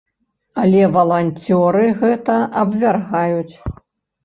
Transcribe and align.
Але 0.61 0.81
валанцёры 0.95 1.85
гэта 2.01 2.41
абвяргаюць. 2.65 3.55